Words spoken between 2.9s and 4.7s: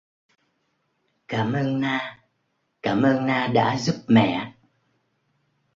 ơn Na đã giúp mẹ